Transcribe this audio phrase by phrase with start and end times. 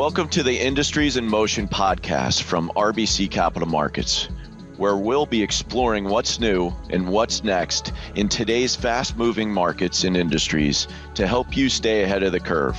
[0.00, 4.30] Welcome to the Industries in Motion podcast from RBC Capital Markets,
[4.78, 10.16] where we'll be exploring what's new and what's next in today's fast moving markets and
[10.16, 12.78] industries to help you stay ahead of the curve.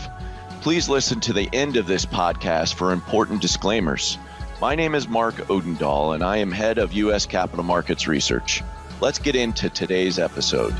[0.62, 4.18] Please listen to the end of this podcast for important disclaimers.
[4.60, 7.28] My name is Mark Odendahl, and I am head of U.S.
[7.28, 8.64] Capital Markets Research.
[9.00, 10.74] Let's get into today's episode.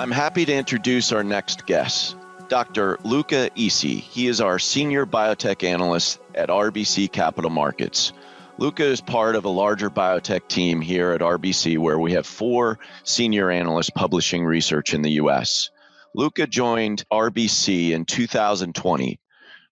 [0.00, 2.16] I'm happy to introduce our next guest,
[2.48, 2.96] Dr.
[3.04, 4.00] Luca Issi.
[4.00, 8.14] He is our senior biotech analyst at RBC Capital Markets.
[8.56, 12.78] Luca is part of a larger biotech team here at RBC where we have four
[13.04, 15.68] senior analysts publishing research in the US.
[16.14, 19.20] Luca joined RBC in 2020.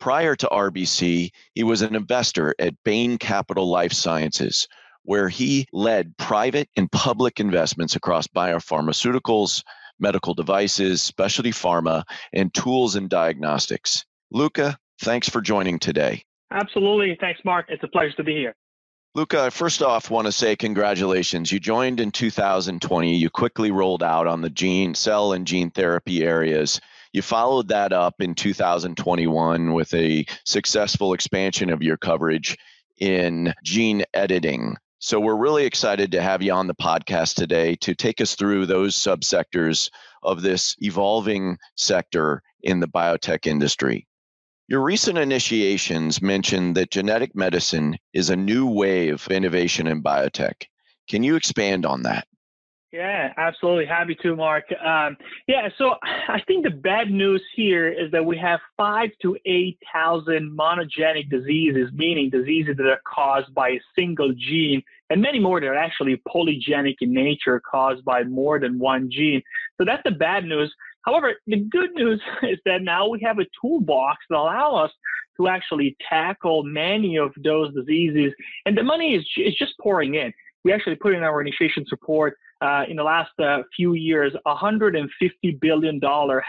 [0.00, 4.68] Prior to RBC, he was an investor at Bain Capital Life Sciences,
[5.02, 9.62] where he led private and public investments across biopharmaceuticals,
[10.00, 14.04] medical devices, specialty pharma, and tools and diagnostics.
[14.30, 16.24] Luca, thanks for joining today.
[16.50, 17.16] Absolutely.
[17.20, 17.66] Thanks, Mark.
[17.68, 18.54] It's a pleasure to be here.
[19.14, 21.50] Luca, I first off want to say congratulations.
[21.50, 23.16] You joined in 2020.
[23.16, 26.80] You quickly rolled out on the gene, cell, and gene therapy areas.
[27.12, 32.56] You followed that up in 2021 with a successful expansion of your coverage
[32.98, 34.76] in gene editing.
[35.02, 38.66] So we're really excited to have you on the podcast today to take us through
[38.66, 39.88] those subsectors
[40.22, 44.06] of this evolving sector in the biotech industry.
[44.68, 50.66] Your recent initiations mentioned that genetic medicine is a new wave of innovation in biotech.
[51.08, 52.28] Can you expand on that?
[52.92, 53.86] Yeah, absolutely.
[53.86, 54.64] Happy to, Mark.
[54.84, 59.36] Um, yeah, so I think the bad news here is that we have five to
[59.46, 65.60] 8,000 monogenic diseases, meaning diseases that are caused by a single gene, and many more
[65.60, 69.40] that are actually polygenic in nature, caused by more than one gene.
[69.78, 70.74] So that's the bad news.
[71.02, 74.90] However, the good news is that now we have a toolbox that allow us
[75.36, 78.32] to actually tackle many of those diseases,
[78.66, 80.32] and the money is, is just pouring in.
[80.64, 85.08] We actually put in our initiation support uh, in the last uh, few years, $150
[85.60, 86.00] billion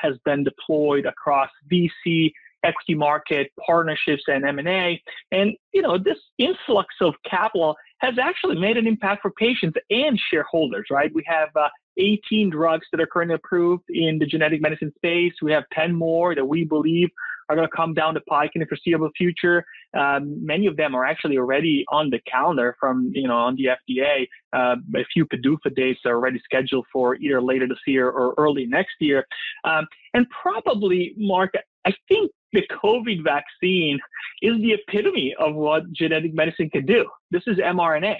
[0.01, 2.31] has been deployed across VC,
[2.63, 5.01] equity market, partnerships, and M&A.
[5.31, 10.19] And, you know, this influx of capital has actually made an impact for patients and
[10.29, 11.11] shareholders, right?
[11.13, 15.33] We have uh, 18 drugs that are currently approved in the genetic medicine space.
[15.41, 17.09] We have 10 more that we believe
[17.49, 19.65] are going to come down the pike in the foreseeable future.
[19.97, 23.65] Um, many of them are actually already on the calendar from, you know, on the
[23.65, 24.27] FDA.
[24.53, 28.65] Uh, a few PDUFA dates are already scheduled for either later this year or early
[28.65, 29.25] next year.
[29.63, 31.51] Um, and probably, Mark,
[31.85, 33.99] I think the COVID vaccine
[34.41, 37.05] is the epitome of what genetic medicine can do.
[37.31, 38.17] This is mRNA.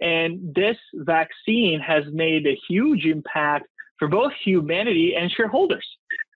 [0.00, 3.66] And this vaccine has made a huge impact
[3.98, 5.86] for both humanity and shareholders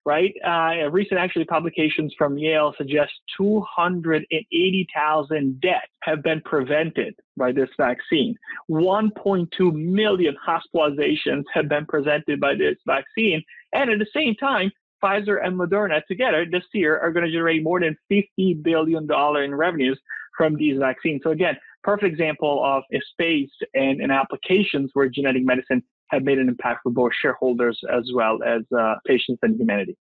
[0.05, 0.33] right?
[0.45, 8.35] Uh, recent actually publications from Yale suggest 280,000 deaths have been prevented by this vaccine.
[8.69, 13.41] 1.2 million hospitalizations have been prevented by this vaccine.
[13.73, 14.71] And at the same time,
[15.03, 19.07] Pfizer and Moderna together this year are going to generate more than $50 billion
[19.43, 19.99] in revenues
[20.37, 21.21] from these vaccines.
[21.23, 26.37] So again, perfect example of a space and, and applications where genetic medicine have made
[26.37, 29.97] an impact for both shareholders as well as uh, patients and humanity.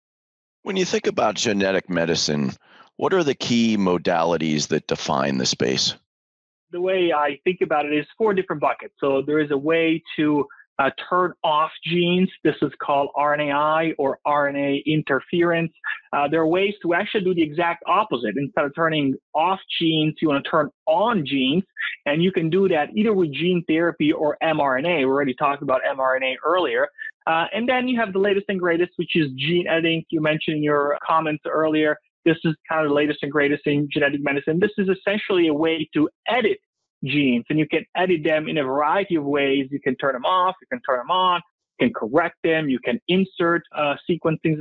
[0.62, 2.52] When you think about genetic medicine,
[2.96, 5.94] what are the key modalities that define the space?
[6.70, 8.94] The way I think about it is four different buckets.
[9.00, 10.46] So there is a way to
[10.80, 12.30] uh, turn off genes.
[12.42, 15.72] This is called RNAi or RNA interference.
[16.12, 18.34] Uh, there are ways to actually do the exact opposite.
[18.36, 21.64] Instead of turning off genes, you want to turn on genes.
[22.06, 25.00] And you can do that either with gene therapy or mRNA.
[25.00, 26.88] We already talked about mRNA earlier.
[27.26, 30.04] Uh, and then you have the latest and greatest, which is gene editing.
[30.08, 31.98] You mentioned in your comments earlier.
[32.24, 34.58] This is kind of the latest and greatest in genetic medicine.
[34.58, 36.58] This is essentially a way to edit
[37.04, 39.68] genes and you can edit them in a variety of ways.
[39.70, 41.40] You can turn them off, you can turn them on,
[41.78, 43.96] you can correct them, you can insert uh,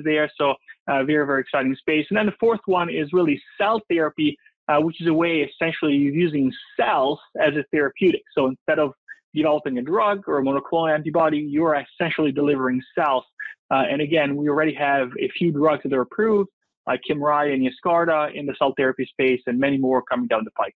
[0.03, 0.31] there.
[0.37, 0.51] So
[0.87, 2.05] uh, very, very exciting space.
[2.09, 4.37] And then the fourth one is really cell therapy,
[4.67, 8.21] uh, which is a way essentially using cells as a therapeutic.
[8.35, 8.93] So instead of
[9.33, 13.23] developing a drug or a monoclonal antibody, you are essentially delivering cells.
[13.71, 16.49] Uh, and again, we already have a few drugs that are approved,
[16.87, 20.51] like Kymriah and Yescarta in the cell therapy space, and many more coming down the
[20.51, 20.75] pike.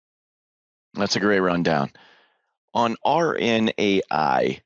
[0.95, 1.91] That's a great rundown.
[2.75, 4.61] On RNAi,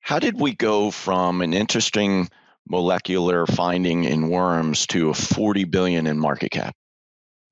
[0.00, 2.28] how did we go from an interesting
[2.68, 6.74] molecular finding in worms to a 40 billion in market cap?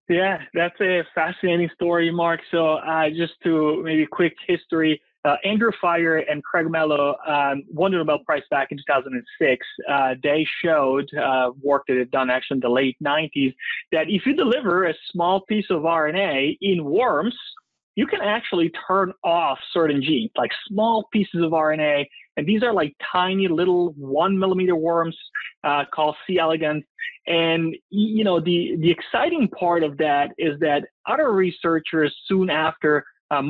[0.08, 2.40] Yeah, that's a fascinating story, Mark.
[2.50, 7.92] So, uh, just to maybe quick history, uh, Andrew Fire and Craig Mello um, won
[7.92, 9.66] the Nobel Prize back in 2006.
[9.88, 13.54] Uh, they showed uh, work that had done actually in the late 90s
[13.92, 17.36] that if you deliver a small piece of RNA in worms,
[17.94, 22.06] you can actually turn off certain genes, like small pieces of RNA.
[22.36, 25.16] And these are like tiny little one millimeter worms
[25.64, 26.38] uh, called C.
[26.38, 26.84] elegans.
[27.26, 33.04] And, you know, the, the exciting part of that is that other researchers soon after
[33.30, 33.42] uh,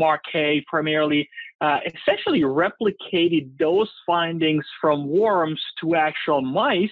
[0.68, 1.28] primarily
[1.60, 6.90] uh, essentially replicated those findings from worms to actual mice.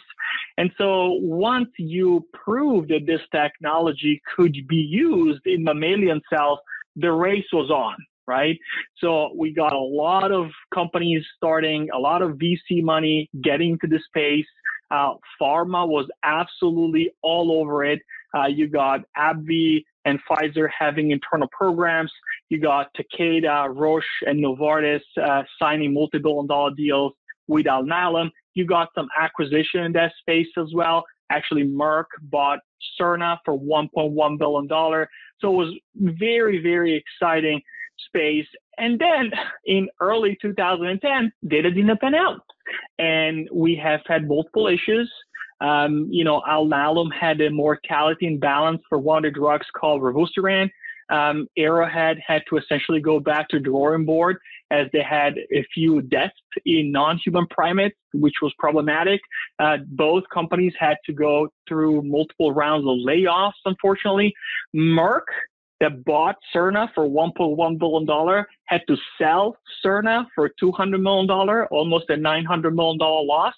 [0.59, 6.59] And so once you prove that this technology could be used in mammalian cells,
[6.97, 7.97] the race was on,
[8.27, 8.59] right?
[8.99, 13.87] So we got a lot of companies starting, a lot of VC money getting to
[13.87, 14.47] the space.
[14.91, 18.01] Uh, pharma was absolutely all over it.
[18.37, 22.13] Uh, you got AbbVie and Pfizer having internal programs.
[22.49, 27.13] You got Takeda, Roche, and Novartis uh, signing multi-billion dollar deals
[27.47, 28.31] with Alnylam.
[28.55, 31.05] You got some acquisition in that space as well.
[31.31, 32.61] Actually, Merck bought
[32.99, 34.69] Sirna for $1.1 billion.
[35.41, 37.61] So it was very, very exciting
[38.07, 38.47] space.
[38.79, 39.31] And then
[39.67, 42.41] in early 2010, data didn't pan out.
[42.99, 45.11] And we have had multiple issues.
[45.61, 50.71] Um, you know, Alnylam had a mortality imbalance for one of the drugs called revusiran.
[51.11, 54.39] Um, Arrowhead had to essentially go back to drawing board
[54.71, 56.35] as they had a few deaths
[56.65, 59.21] in non-human primates, which was problematic.
[59.59, 64.33] Uh, both companies had to go through multiple rounds of layoffs, unfortunately.
[64.75, 65.23] Merck
[65.81, 71.29] that bought Sirna for $1.1 billion had to sell Sirna for $200 million,
[71.71, 73.55] almost a $900 million loss.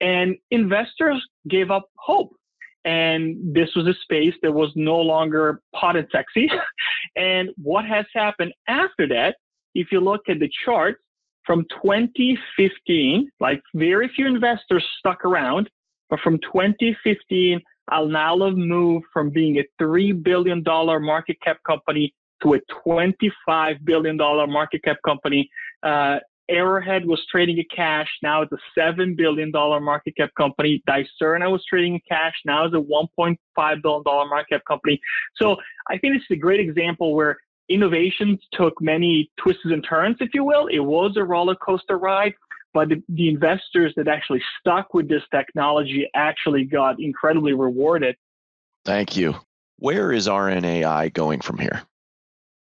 [0.00, 2.32] And investors gave up hope.
[2.84, 6.50] And this was a space that was no longer hot and sexy.
[7.16, 9.36] and what has happened after that,
[9.74, 10.98] if you look at the chart
[11.44, 15.68] from 2015, like very few investors stuck around,
[16.08, 22.60] but from 2015 Alnylam moved from being a $3 billion market cap company to a
[22.86, 25.50] $25 billion market cap company.
[25.82, 26.18] Uh,
[26.48, 28.08] Arrowhead was trading in cash.
[28.22, 30.82] Now it's a $7 billion market cap company.
[30.88, 32.34] Dicerna was trading in cash.
[32.44, 35.00] Now it's a $1.5 billion market cap company.
[35.36, 35.56] So
[35.88, 37.38] I think this is a great example where
[37.70, 40.66] innovations took many twists and turns, if you will.
[40.66, 42.34] It was a roller coaster ride,
[42.74, 48.16] but the, the investors that actually stuck with this technology actually got incredibly rewarded.
[48.84, 49.36] Thank you.
[49.78, 51.82] Where is RNAi going from here?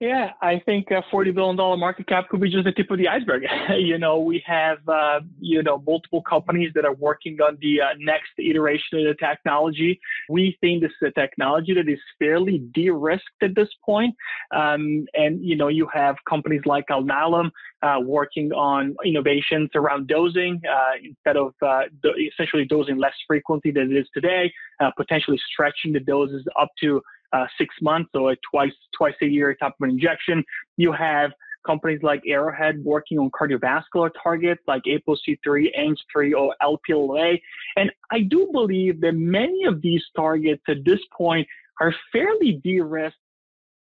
[0.02, 3.06] Yeah, I think a $40 billion market cap could be just the tip of the
[3.06, 3.44] iceberg.
[3.78, 7.94] you know, we have, uh, you know, multiple companies that are working on the uh,
[8.00, 10.00] next iteration of the technology.
[10.28, 14.16] We think this is a technology that is fairly de-risked at this point.
[14.52, 17.52] Um, and, you know, you have companies like Alnylam
[17.82, 23.70] uh, working on innovations around dosing uh, instead of uh, do- essentially dosing less frequently
[23.70, 27.00] than it is today, uh, potentially stretching the doses up to
[27.32, 30.44] uh, six months or twice twice a year type of an injection.
[30.76, 31.32] You have
[31.67, 37.40] companies like Arrowhead working on cardiovascular targets like ApoC3, ANG3, or LPLA.
[37.76, 41.46] And I do believe that many of these targets at this point
[41.81, 43.17] are fairly de-risked.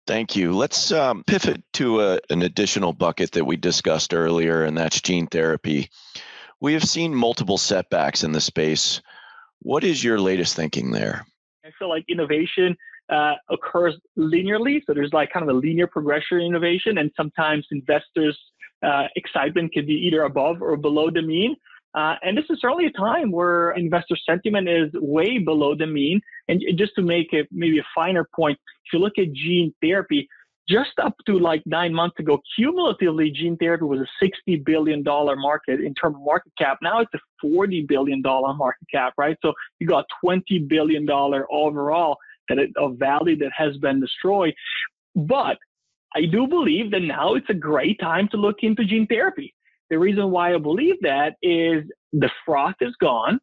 [0.08, 0.54] Thank you.
[0.54, 5.28] Let's um, pivot to a, an additional bucket that we discussed earlier, and that's gene
[5.28, 5.90] therapy.
[6.60, 9.02] We have seen multiple setbacks in the space.
[9.60, 11.26] What is your latest thinking there?
[11.64, 12.76] I feel like innovation
[13.10, 14.82] uh, occurs linearly.
[14.86, 18.38] So there's like kind of a linear progression in innovation, and sometimes investors'
[18.84, 21.56] uh, excitement can be either above or below the mean.
[21.96, 26.22] Uh, and this is certainly a time where investor sentiment is way below the mean.
[26.48, 30.28] And just to make it maybe a finer point, if you look at gene therapy,
[30.70, 35.80] just up to like nine months ago, cumulatively, gene therapy was a $60 billion market
[35.80, 36.78] in terms of market cap.
[36.84, 39.36] Now it's a $40 billion market cap, right?
[39.42, 42.18] So you got $20 billion overall
[42.50, 44.54] that it, of value that has been destroyed.
[45.16, 45.58] But
[46.16, 49.54] I do believe that now it's a great time to look into gene therapy.
[49.90, 53.40] The reason why I believe that is the froth is gone,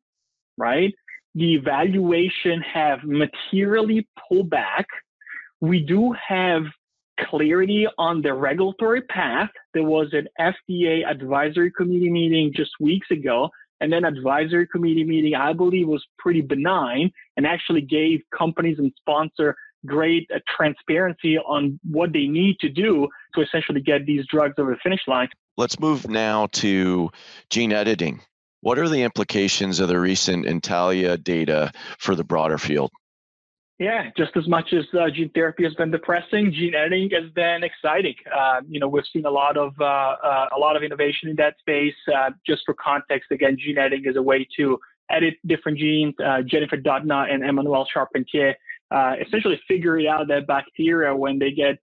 [0.56, 0.92] right?
[1.34, 4.86] The valuation have materially pulled back.
[5.60, 6.62] We do have
[7.20, 9.50] clarity on the regulatory path.
[9.74, 15.34] There was an FDA advisory committee meeting just weeks ago and then advisory committee meeting,
[15.34, 21.78] I believe was pretty benign and actually gave companies and sponsor great uh, transparency on
[21.88, 25.28] what they need to do to essentially get these drugs over the finish line.
[25.56, 27.10] Let's move now to
[27.50, 28.20] gene editing.
[28.60, 32.90] What are the implications of the recent Intellia data for the broader field?
[33.78, 37.62] Yeah, just as much as uh, gene therapy has been depressing, gene editing has been
[37.62, 38.14] exciting.
[38.34, 41.36] Uh, you know, we've seen a lot of uh, uh a lot of innovation in
[41.36, 41.94] that space.
[42.14, 44.78] Uh, just for context, again, gene editing is a way to
[45.10, 46.14] edit different genes.
[46.24, 48.54] Uh, Jennifer Doudna and Emmanuelle Charpentier
[49.20, 51.78] essentially figured out that bacteria, when they get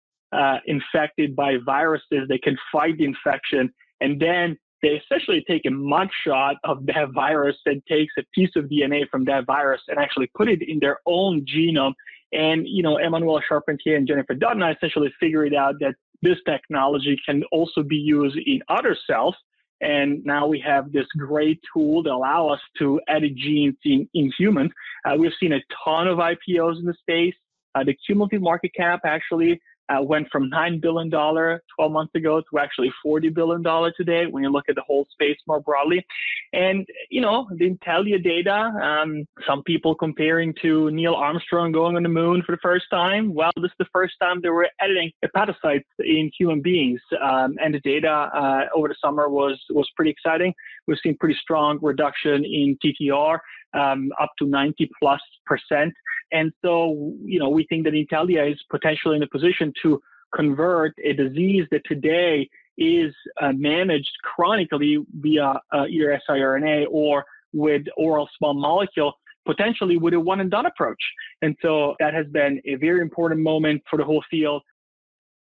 [0.66, 3.72] infected by viruses, they can fight the infection,
[4.02, 8.66] and then they essentially take a mugshot of that virus and takes a piece of
[8.66, 11.94] DNA from that virus and actually put it in their own genome.
[12.34, 17.44] And, you know, Emmanuelle Charpentier and Jennifer Doudna essentially figured out that this technology can
[17.52, 19.36] also be used in other cells.
[19.80, 24.32] And now we have this great tool that allow us to edit genes in, in
[24.38, 24.72] humans.
[25.06, 27.36] Uh, we've seen a ton of IPOs in the space.
[27.76, 29.60] Uh, the cumulative market cap actually
[29.90, 31.60] uh, went from $9 billion 12
[31.90, 33.64] months ago to actually $40 billion
[33.98, 36.06] today when you look at the whole space more broadly.
[36.54, 42.04] And, you know, the Intellia data, um, some people comparing to Neil Armstrong going on
[42.04, 43.34] the moon for the first time.
[43.34, 47.02] Well, this is the first time they were editing hepatocytes in human beings.
[47.22, 50.54] Um, and the data uh, over the summer was, was pretty exciting.
[50.88, 53.40] We've seen pretty strong reduction in TTR
[53.74, 55.94] um, up to 90 plus percent.
[56.32, 60.02] And so, you know, we think that Intellia is potentially in a position to
[60.34, 67.84] convert a disease that today is uh, managed chronically via uh, either siRNA or with
[67.98, 69.14] oral small molecule,
[69.46, 71.02] potentially with a one and done approach.
[71.44, 74.64] And so that has been a very important moment for the whole field.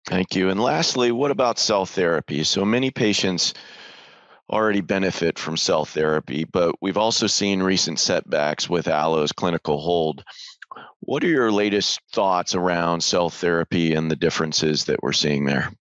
[0.06, 0.50] Thank you.
[0.50, 2.44] And lastly, what about cell therapy?
[2.44, 3.56] So many patients
[4.50, 10.24] already benefit from cell therapy, but we've also seen recent setbacks with allo's clinical hold.
[11.00, 15.72] What are your latest thoughts around cell therapy and the differences that we're seeing there?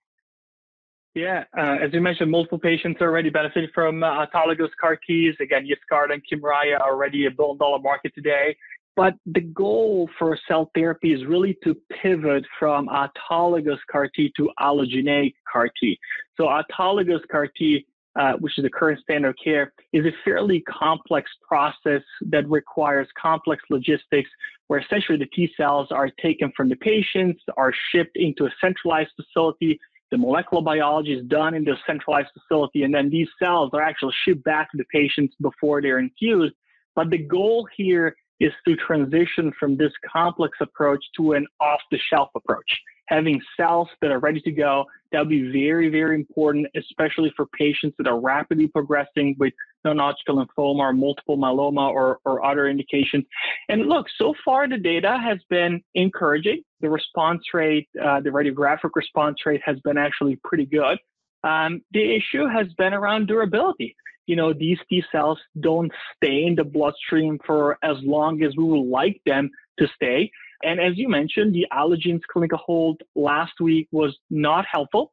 [1.14, 5.36] Yeah, uh, as you mentioned, multiple patients already benefited from uh, autologous CAR Ts.
[5.40, 8.56] Again, Yescarta and Kymriah are already a billion dollar market today.
[8.96, 14.50] But the goal for cell therapy is really to pivot from autologous CAR T to
[14.60, 15.98] allogeneic CAR T.
[16.36, 20.60] So autologous CAR T uh, which is the current standard of care, is a fairly
[20.60, 24.30] complex process that requires complex logistics
[24.68, 29.10] where essentially the T cells are taken from the patients, are shipped into a centralized
[29.16, 29.78] facility.
[30.10, 34.14] The molecular biology is done in the centralized facility, and then these cells are actually
[34.24, 36.54] shipped back to the patients before they're infused.
[36.94, 41.98] But the goal here is to transition from this complex approach to an off the
[42.10, 44.84] shelf approach having cells that are ready to go.
[45.12, 49.52] That would be very, very important, especially for patients that are rapidly progressing with
[49.84, 53.24] non-Hodgkin lymphoma or multiple myeloma or, or other indications.
[53.68, 56.62] And look, so far the data has been encouraging.
[56.80, 60.98] The response rate, uh, the radiographic response rate has been actually pretty good.
[61.44, 63.94] Um, the issue has been around durability.
[64.26, 68.64] You know, these T cells don't stay in the bloodstream for as long as we
[68.64, 70.30] would like them to stay.
[70.64, 75.12] And as you mentioned, the Allogene's clinical hold last week was not helpful.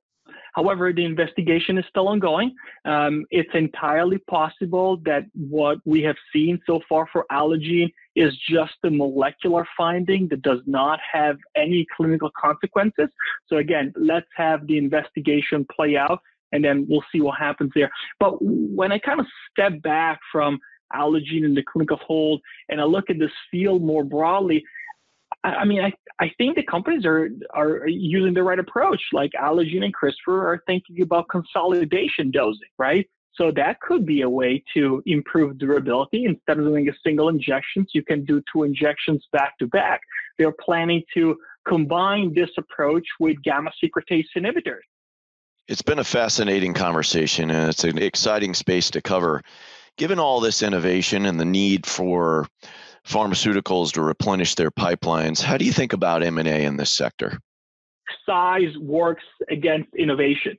[0.54, 2.54] However, the investigation is still ongoing.
[2.86, 8.74] Um, it's entirely possible that what we have seen so far for Allogene is just
[8.84, 13.08] a molecular finding that does not have any clinical consequences.
[13.48, 16.20] So again, let's have the investigation play out
[16.52, 17.90] and then we'll see what happens there.
[18.20, 20.60] But when I kind of step back from
[20.94, 24.64] Allogene and the clinical hold and I look at this field more broadly,
[25.44, 29.02] I mean, I, I think the companies are are using the right approach.
[29.12, 33.10] Like Allogene and CRISPR are thinking about consolidation dosing, right?
[33.34, 36.26] So that could be a way to improve durability.
[36.26, 40.02] Instead of doing a single injection, you can do two injections back to back.
[40.38, 44.82] They're planning to combine this approach with gamma secretase inhibitors.
[45.68, 49.42] It's been a fascinating conversation, and it's an exciting space to cover.
[49.98, 52.48] Given all this innovation and the need for
[53.08, 55.42] pharmaceuticals to replenish their pipelines.
[55.42, 57.40] How do you think about M&A in this sector?
[58.26, 60.58] Size works against innovation.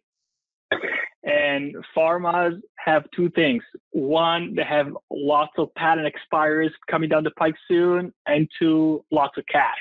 [1.24, 3.62] And pharmas have two things.
[3.90, 9.38] One, they have lots of patent expires coming down the pike soon, and two, lots
[9.38, 9.76] of cash.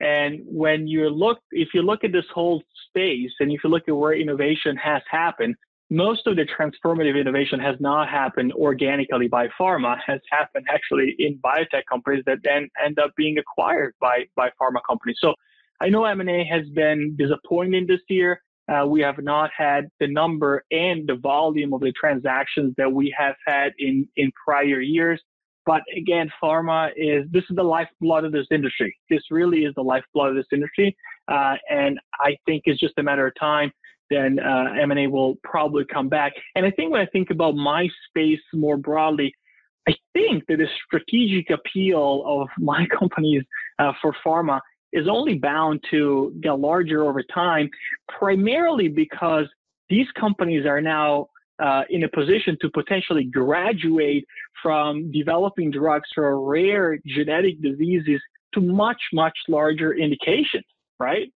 [0.00, 3.84] And when you look, if you look at this whole space and if you look
[3.88, 5.54] at where innovation has happened,
[5.92, 11.38] most of the transformative innovation has not happened organically by pharma, has happened actually in
[11.44, 15.18] biotech companies that then end up being acquired by, by pharma companies.
[15.20, 15.34] So
[15.82, 18.40] I know M&A has been disappointing this year.
[18.72, 23.14] Uh, we have not had the number and the volume of the transactions that we
[23.18, 25.20] have had in, in prior years.
[25.66, 28.96] But again, pharma is this is the lifeblood of this industry.
[29.10, 30.96] This really is the lifeblood of this industry,
[31.28, 33.70] uh, and I think it's just a matter of time
[34.12, 36.32] then uh, M&A will probably come back.
[36.54, 39.34] And I think when I think about my space more broadly,
[39.88, 43.42] I think that the strategic appeal of my companies
[43.78, 44.60] uh, for pharma
[44.92, 47.70] is only bound to get larger over time,
[48.18, 49.46] primarily because
[49.88, 51.28] these companies are now
[51.62, 54.26] uh, in a position to potentially graduate
[54.62, 58.20] from developing drugs for rare genetic diseases
[58.52, 60.64] to much, much larger indications,
[60.98, 61.32] right?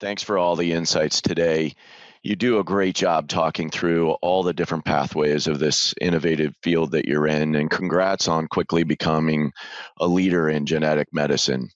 [0.00, 1.74] Thanks for all the insights today.
[2.22, 6.92] You do a great job talking through all the different pathways of this innovative field
[6.92, 9.52] that you're in, and congrats on quickly becoming
[9.98, 11.68] a leader in genetic medicine.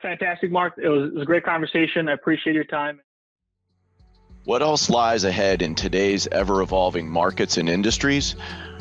[0.00, 0.74] Fantastic, Mark.
[0.82, 2.08] It was, it was a great conversation.
[2.08, 3.00] I appreciate your time.
[4.44, 8.34] What else lies ahead in today's ever evolving markets and industries?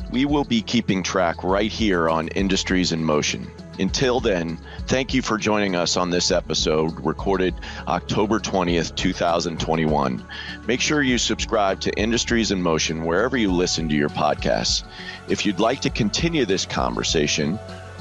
[0.09, 3.45] We will be keeping track right here on Industries in Motion.
[3.77, 7.53] Until then, thank you for joining us on this episode recorded
[7.87, 10.25] October 20th, 2021.
[10.65, 14.83] Make sure you subscribe to Industries in Motion wherever you listen to your podcasts.
[15.29, 17.59] If you'd like to continue this conversation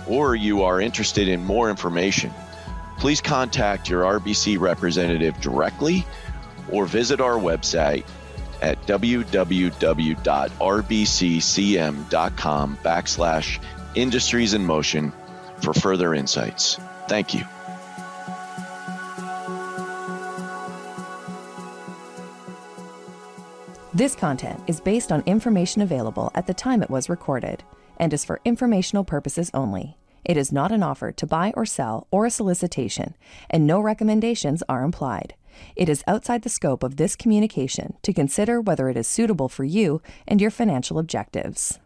[0.09, 2.33] or you are interested in more information,
[2.97, 6.07] please contact your RBC representative directly
[6.71, 8.05] or visit our website
[8.63, 9.29] at www.rbccm.com
[12.85, 13.59] backslash
[13.95, 15.13] industries in motion
[15.63, 16.79] for further insights.
[17.09, 17.45] Thank you.
[23.93, 27.65] This content is based on information available at the time it was recorded
[27.99, 29.99] and is for informational purposes only.
[30.25, 33.17] It is not an offer to buy or sell or a solicitation,
[33.51, 35.35] and no recommendations are implied.
[35.77, 39.65] It is outside the scope of this communication to consider whether it is suitable for
[39.65, 41.79] you and your financial objectives.